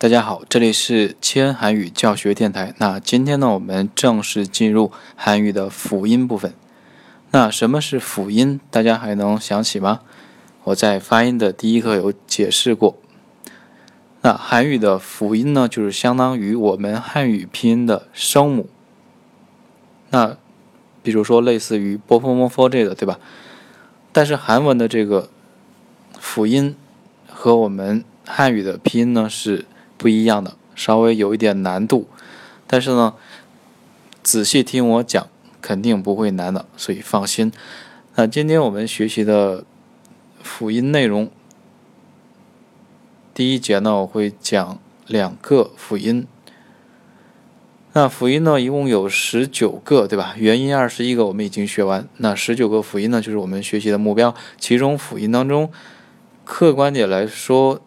[0.00, 2.72] 大家好，这里是千韩语教学电台。
[2.78, 6.54] 那今天呢，我们正式进入韩语的辅音部分。
[7.32, 8.60] 那什么是辅音？
[8.70, 10.02] 大家还能想起吗？
[10.62, 12.96] 我在发音的第一课有解释过。
[14.20, 18.68] 那韩语的辅音呢，就是相当于我们汉语拼音的声母。
[20.10, 20.36] 那
[21.02, 23.18] 比如说类似于波波摩佛这个，对吧？
[24.12, 25.28] 但是韩文的这个
[26.20, 26.76] 辅音
[27.26, 29.64] 和我们汉语的拼音呢是。
[29.98, 32.08] 不一样的，稍微有一点难度，
[32.68, 33.14] 但是呢，
[34.22, 35.26] 仔细听我讲，
[35.60, 37.52] 肯定不会难的，所以放心。
[38.14, 39.64] 那今天我们学习的
[40.40, 41.28] 辅音内容，
[43.34, 46.26] 第一节呢，我会讲两个辅音。
[47.94, 50.34] 那辅音呢，一共有十九个，对吧？
[50.36, 52.08] 元音二十一个，我们已经学完。
[52.18, 54.32] 那十九个辅音呢，就是我们学习的目标。
[54.58, 55.72] 其中辅音当中，
[56.44, 57.80] 客观点来说。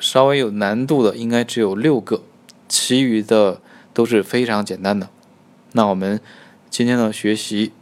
[0.00, 2.22] 稍微有难度的应该只有六个，
[2.68, 3.60] 其余的
[3.92, 5.10] 都是非常简单的。
[5.72, 6.18] 那我们
[6.68, 7.72] 今天呢学习，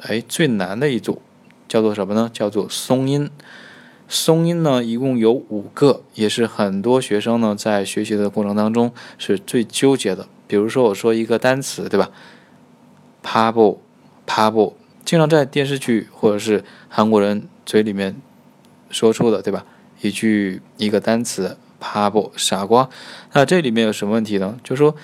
[0.00, 1.22] 哎，最难的一组
[1.68, 2.28] 叫做什么呢？
[2.32, 3.30] 叫做松音。
[4.08, 10.26] 松音呢一共有五个，也是很多学生呢在学习的过程当中是最纠结的。
[10.46, 12.10] 比如说我说一个单词，对吧
[13.22, 13.78] p a b l
[14.24, 14.74] p a b l
[15.04, 18.16] 经常在电视剧或者是韩国人嘴里面
[18.90, 19.66] 说出的，对吧？
[20.00, 21.56] 一句一个单词。
[21.78, 22.88] 爬不傻瓜，
[23.32, 24.58] 那这里面有什么问题呢？
[24.64, 24.94] 就是说，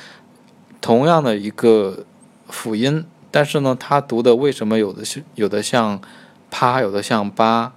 [0.80, 2.04] 同样的一个
[2.48, 6.00] 辅音，但是呢，它读的为什么有的是有的像
[6.50, 7.72] 趴，有的像八？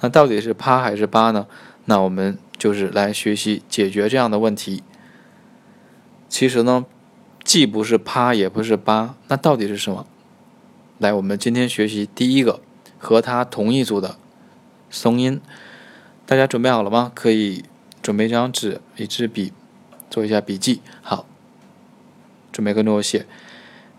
[0.00, 1.46] 那到底是趴还是八呢？
[1.84, 4.82] 那我们就是来学习解决这样的问题。
[6.28, 6.84] 其实呢，
[7.44, 10.06] 既不是趴，也不是八，那到底是什么？
[10.98, 12.60] 来，我们今天学习第一个
[12.98, 14.16] 和它同一组的
[14.90, 15.40] 松音，
[16.26, 17.12] 大家准备好了吗？
[17.14, 17.64] 可以。
[18.08, 19.52] 准备一张纸，一支笔，
[20.08, 20.80] 做一下笔记。
[21.02, 21.26] 好，
[22.50, 23.26] 准备跟着我写。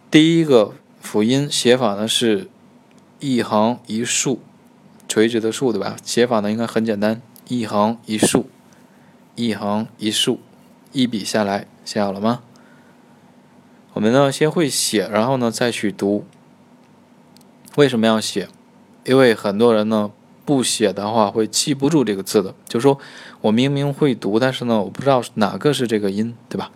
[0.09, 2.49] 第一个辅音写法呢是
[3.19, 4.39] 一横一竖，
[5.07, 5.95] 垂直的竖，对吧？
[6.03, 8.49] 写法呢应该很简单，一横一竖，
[9.35, 10.39] 一横一竖，
[10.91, 12.41] 一笔下来，写好了吗？
[13.93, 16.25] 我们呢先会写，然后呢再去读。
[17.75, 18.47] 为什么要写？
[19.05, 20.09] 因为很多人呢。
[20.49, 22.97] 不写的话会记不住这个字的，就是说
[23.41, 26.71] 我明明会读，但是呢，我不知道哪个是这个音，对吧？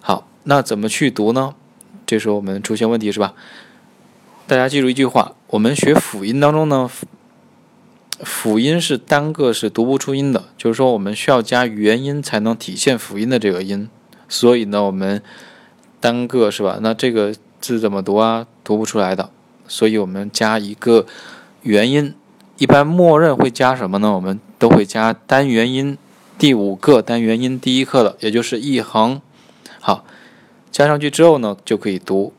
[0.00, 1.54] 好，那怎么去读呢？
[2.04, 3.34] 这时候我们出现问题是吧？
[4.48, 6.90] 大家记住一句话：我们学辅音当中呢，
[8.24, 13.88] 辅音是单个是读不出音的，就是说我们需要加元音才能体现辅音的这个音。
[14.28, 15.22] 所以呢，我们
[16.00, 16.80] 单个是吧？
[16.82, 18.48] 那这个字怎么读啊？
[18.64, 19.30] 读不出来的，
[19.68, 21.06] 所以我们加一个
[21.62, 22.12] 元音。
[22.58, 24.12] 一般默认会加什么呢？
[24.12, 25.98] 我们都会加单元音，
[26.38, 29.20] 第五个单元音第一课的，也就是一横。
[29.78, 30.06] 好，
[30.70, 32.32] 加上去之后呢，就可以读。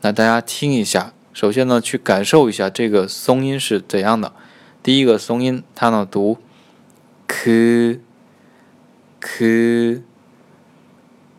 [0.00, 4.32] 那大家听一下，首先呢，去感受一下这个松音是怎样的。
[4.82, 6.38] 第一个松音，它呢读
[7.28, 8.00] k
[9.20, 10.02] k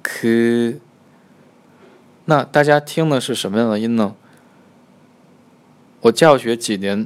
[0.02, 0.80] k。
[2.24, 4.16] 那大家听的是什么样的音呢？
[6.02, 7.06] 我教学几年。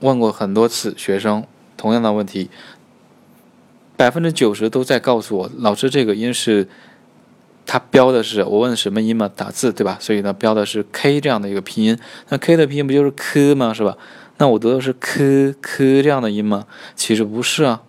[0.00, 1.44] 问过很多次学生
[1.76, 2.50] 同样的问题，
[3.96, 6.68] 百分之九十都在告诉我，老师这个音是，
[7.64, 9.30] 他标的是我问什么音嘛？
[9.34, 9.96] 打字对吧？
[9.98, 11.98] 所以呢，标的是 k 这样的一个拼音。
[12.28, 13.72] 那 k 的拼音不就是 k 吗？
[13.72, 13.96] 是吧？
[14.36, 16.66] 那我读的是 k k 这样的音吗？
[16.94, 17.82] 其实不是啊。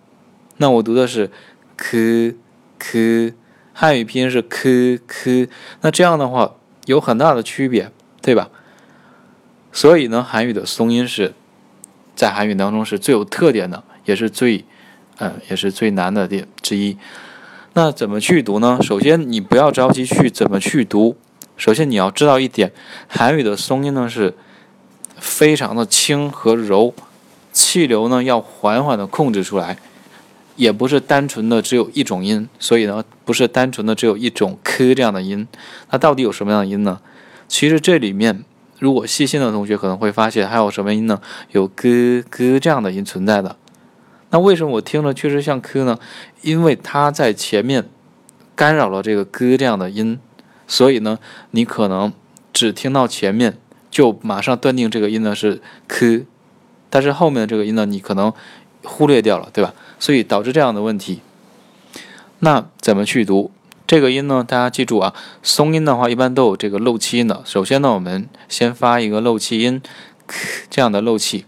[0.56, 1.30] 那我读的是
[1.76, 2.34] k
[2.78, 3.34] k，
[3.74, 5.48] 汉语拼音是 k k。
[5.82, 6.54] 那这样的话
[6.86, 7.92] 有很大的区别，
[8.22, 8.48] 对吧？
[9.72, 11.34] 所以呢，韩语的松音是。
[12.18, 14.64] 在韩语当中是最有特点的，也是最，
[15.18, 16.96] 嗯，也是最难的点之一。
[17.74, 18.76] 那怎么去读呢？
[18.82, 21.16] 首先，你不要着急去怎么去读。
[21.56, 22.72] 首先，你要知道一点，
[23.06, 24.34] 韩语的松音呢是
[25.16, 26.92] 非常的轻和柔，
[27.52, 29.78] 气流呢要缓缓的控制出来，
[30.56, 32.48] 也不是单纯的只有一种音。
[32.58, 35.46] 所以呢，不是单纯的只有一种 k 这样的音。
[35.92, 37.00] 那到底有什么样的音呢？
[37.46, 38.44] 其实这里面。
[38.78, 41.20] 如果细心的同学可能会发现，还有什么音呢？
[41.52, 43.56] 有咯咯这样的音存在的。
[44.30, 45.98] 那为什么我听着确实像科呢？
[46.42, 47.88] 因为它在前面
[48.54, 50.20] 干扰了这个咯这样的音，
[50.66, 51.18] 所以呢，
[51.52, 52.12] 你可能
[52.52, 53.56] 只听到前面，
[53.90, 56.22] 就马上断定这个音呢是科，
[56.90, 58.32] 但是后面的这个音呢，你可能
[58.84, 59.74] 忽略掉了，对吧？
[59.98, 61.20] 所以导致这样的问题。
[62.40, 63.50] 那怎么去读？
[63.88, 67.40] 这个音呢，大家记住啊，松音的话一般都有这个漏气音的。
[67.46, 69.80] 首先呢，我们先发一个漏气音，
[70.68, 71.46] 这样的漏气，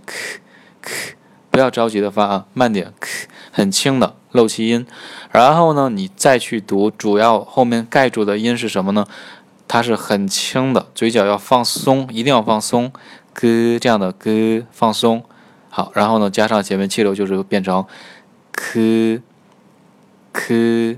[1.51, 2.95] 不要着急的发啊，慢点，
[3.53, 4.87] 很轻的漏气音。
[5.31, 9.05] 然后呢，你再去读，主要后面盖住的音是什么呢？
[9.69, 12.91] 它是很轻的，嘴角要放松，一定要放松，
[13.35, 15.23] 咯这样的咯放松。
[15.69, 17.85] 好，然后呢，加上前面气流就是变成
[18.51, 19.21] 科
[20.33, 20.97] 科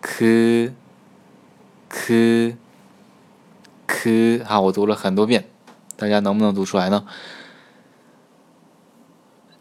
[0.00, 0.72] 科
[1.88, 2.52] 科
[3.86, 4.44] 科。
[4.44, 5.44] 好，我读了很多遍，
[5.96, 7.04] 大家能不能读出来呢？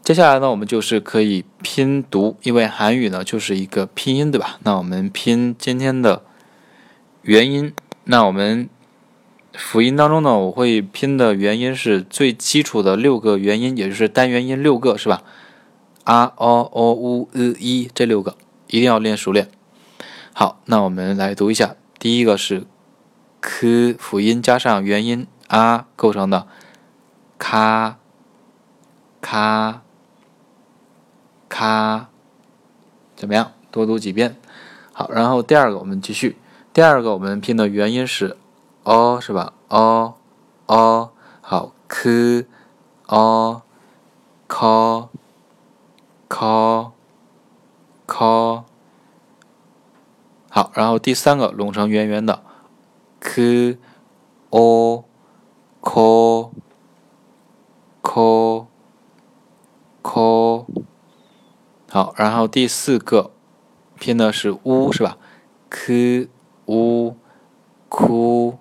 [0.04, 4.58] 接下来呢，我们就是可以拼读，因为韩语呢就是一个拼音，对吧？
[4.64, 6.24] 那我们拼今天的
[7.24, 7.74] 元音。
[8.06, 8.70] 那我们
[9.54, 15.24] 辅音当中呢，我会拼的元音是最基础的六个元音，也就是单元音六个，是吧
[16.06, 18.38] ？a o o u e i 这六个
[18.68, 19.50] 一定要练熟练。
[20.40, 22.68] 好，那我们来读一下，第一个是
[23.42, 26.46] k 辅音加上元音 a 构成的，
[27.40, 27.98] 咔
[29.20, 29.82] 咔。
[31.50, 32.10] 咔，
[33.16, 33.54] 怎么样？
[33.72, 34.40] 多读几遍。
[34.94, 36.38] 好，然后第二个我们继续。
[36.72, 38.38] 第二个我们拼的元音是
[38.84, 40.14] o，是吧？o
[40.68, 41.12] o
[41.42, 42.46] 好，k
[43.08, 43.64] o
[44.48, 45.08] k
[46.30, 46.92] k
[48.06, 48.64] k
[50.58, 52.42] 好，然后第三个拢成圆圆的
[53.20, 53.78] k
[54.50, 55.06] o
[55.84, 56.52] k
[58.02, 58.66] k
[60.02, 60.66] k
[61.92, 63.30] 好，然后第四个
[64.00, 65.20] 拼的是乌，是吧
[65.70, 66.28] ？k
[66.66, 67.16] u
[67.88, 68.58] ku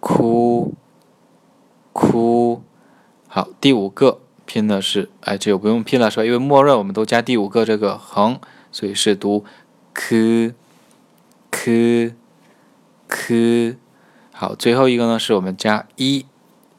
[0.00, 0.72] ku
[1.92, 2.62] ku。
[3.28, 6.24] 好，第五个拼的是，哎，这个不用拼了，是吧？
[6.24, 8.40] 因为默认我们都加第五个这个横，
[8.70, 9.44] 所以是读
[9.92, 10.54] k
[11.64, 12.14] k
[13.06, 13.76] k。
[14.32, 16.26] 好，最后一个呢，是我们加一，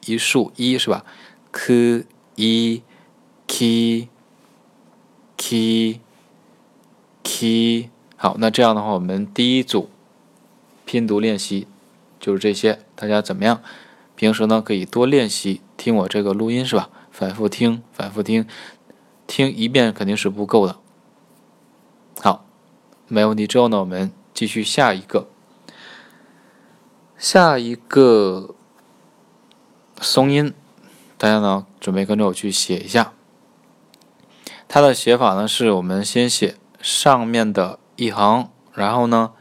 [0.04, 1.06] 一竖一，是吧
[1.52, 2.04] ？k
[2.34, 2.82] i
[3.46, 4.08] k
[5.38, 6.00] k
[7.22, 9.88] k 好，那这样的话，我们第一组
[10.84, 11.66] 拼读练习
[12.20, 12.80] 就是这些。
[12.94, 13.62] 大家怎么样？
[14.14, 16.90] 平时呢可以多练习听我这个录音，是吧？
[17.10, 18.46] 反复听，反复听，
[19.26, 20.76] 听一遍肯定是不够的。
[22.20, 22.44] 好，
[23.08, 23.46] 没问题。
[23.46, 25.28] 之后呢，我们继续下一个，
[27.16, 28.56] 下一个
[30.00, 30.52] 松音，
[31.16, 33.12] 大家呢准备跟着我去写一下。
[34.66, 39.32] 它的写法呢，是我们先写上面的一横，然后呢，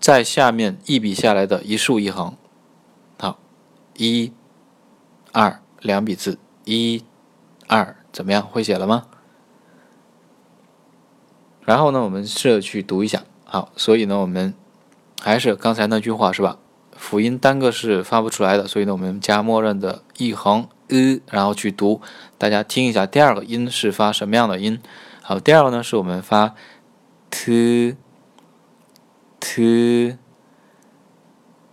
[0.00, 2.36] 在下面一笔下来的一竖一横。
[3.20, 3.38] 好，
[3.94, 4.32] 一、
[5.32, 7.04] 二，两笔字，一、
[7.68, 8.42] 二，怎么样？
[8.42, 9.06] 会写了吗？
[11.64, 13.22] 然后呢，我们试着去读一下。
[13.56, 14.52] 好，所以呢，我们
[15.22, 16.58] 还是刚才那句话，是吧？
[16.92, 20.68] 辅音单个是发不出来的，所以呢，我们加默认的一横。
[20.88, 22.02] 呃，然后去读，
[22.36, 24.78] 大家听一下，第二个音是发什么样的音？
[25.22, 26.54] 好，第二个呢是我们发
[27.30, 27.96] t
[29.40, 30.18] t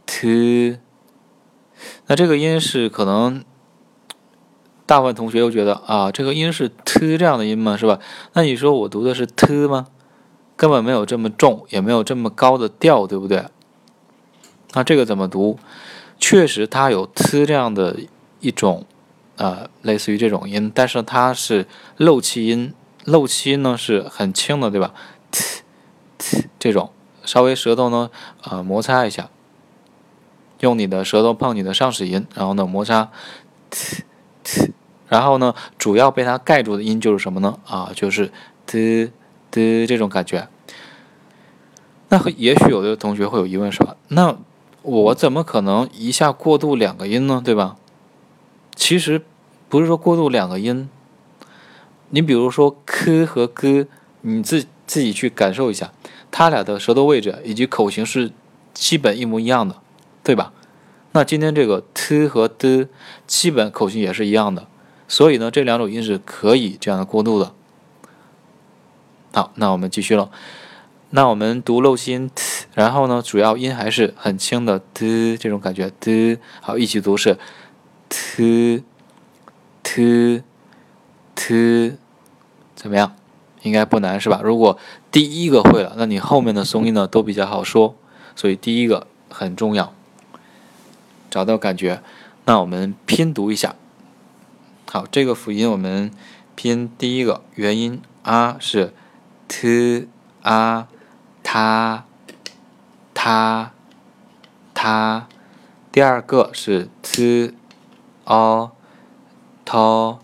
[0.05, 0.77] t，
[2.07, 3.43] 那这个音是可能
[4.85, 7.75] 大部分同学又觉得啊，这个音是 t 这样的音吗？
[7.75, 7.99] 是吧？
[8.31, 9.87] 那你说我读的是 t 吗？
[10.63, 13.43] 根本没有这么重，也没有这么高的调，对不对？
[14.71, 15.59] 那这个怎么读？
[16.17, 17.99] 确实它有 t 这样的
[18.39, 18.85] 一种。
[19.35, 21.67] 呃，类似于这种音，但是它是
[21.97, 22.73] 漏气音，
[23.03, 24.93] 漏气音呢是很轻的，对吧
[25.31, 25.63] ？t
[26.17, 26.91] t 这种，
[27.25, 28.09] 稍微舌头呢，
[28.43, 29.29] 呃，摩擦一下，
[30.61, 33.11] 用你的舌头碰你的上齿龈，然后呢摩擦
[33.69, 34.03] ，t
[34.45, 34.71] t，
[35.09, 37.59] 然后呢，主要被它盖住的音就是什么呢？
[37.65, 38.31] 啊，就是
[38.65, 39.11] t
[39.51, 40.47] t 这种感觉。
[42.13, 43.95] 那也许有的同学会有疑问，是吧？
[44.09, 44.37] 那
[44.83, 47.41] 我怎么可能一下过渡两个音呢？
[47.43, 47.75] 对吧？
[48.75, 49.23] 其实
[49.67, 50.87] 不是说过渡两个音，
[52.11, 53.87] 你比如说 k 和 g，
[54.21, 55.91] 你自自己去感受一下，
[56.29, 58.31] 它俩的舌头位置以及口型是
[58.75, 59.77] 基本一模一样的，
[60.23, 60.53] 对吧？
[61.13, 62.89] 那今天这个 t 和 d
[63.25, 64.67] 基本口型也是一样的，
[65.07, 67.53] 所以呢，这两种音是可以这样的过渡的。
[69.33, 70.29] 好，那我们继续了。
[71.15, 72.27] 那我们读漏气音
[72.73, 76.39] 然后呢，主要音还是很轻的 d 这种感觉 d。
[76.59, 77.37] 好，一起读是。
[78.09, 78.83] t
[79.83, 80.41] t
[81.35, 81.97] t，
[82.75, 83.15] 怎么样？
[83.61, 84.41] 应该不难是吧？
[84.43, 84.79] 如果
[85.11, 87.95] 第一个会了，那你后面的松音呢都比较好说。
[88.35, 89.93] 所以第一个很重要，
[91.29, 92.01] 找到感觉。
[92.45, 93.75] 那我们拼读一下。
[94.89, 96.11] 好，这个辅音我们
[96.55, 98.93] 拼第一个元音啊是
[99.47, 100.07] t
[100.41, 100.87] a
[101.43, 102.05] 他，
[103.13, 103.71] 他
[104.73, 105.27] 他
[105.91, 107.53] 第二个是 t
[108.23, 108.71] o
[109.63, 110.19] t o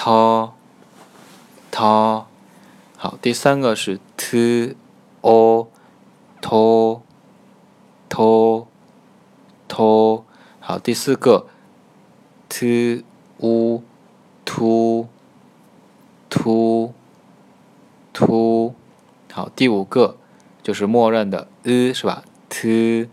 [0.00, 0.10] t
[1.84, 2.26] o，。
[2.96, 4.76] 好，第三个是 t
[5.20, 5.68] o
[6.40, 7.02] to
[8.08, 8.66] to
[9.68, 10.24] to。
[10.60, 11.46] 好，第四个
[12.48, 13.04] t
[13.38, 13.82] u
[14.44, 15.08] to
[16.30, 16.94] to
[18.12, 18.74] to。
[19.32, 20.16] 好，第五个
[20.62, 23.08] 就是默认的呃是吧？t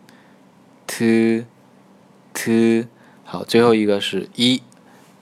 [0.87, 1.45] t
[2.33, 2.87] t。
[3.23, 4.61] 好，最后一个是一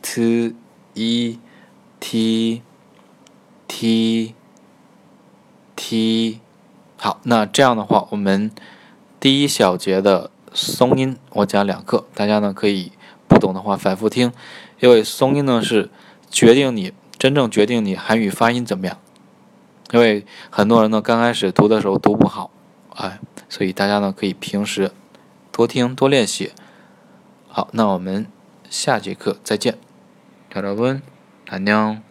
[0.01, 0.53] t
[0.93, 1.39] e
[1.99, 2.61] t
[3.67, 4.33] t
[5.75, 6.39] t，。
[6.97, 8.51] 好，那这样的话，我们
[9.19, 12.91] 第一小节的松音我讲两课，大家呢可以
[13.27, 14.31] 不懂的话反复听，
[14.79, 15.89] 因为松音呢是
[16.29, 18.97] 决定你真正决定你韩语发音怎么样。
[19.90, 22.50] 因为很多人呢刚开始读的时候读不好，
[22.94, 24.90] 哎，所以大家呢可以平时
[25.50, 26.52] 多听多练习。
[27.48, 28.26] 好，那我们
[28.68, 29.78] 下节课再见，
[30.52, 32.02] 여러분안녕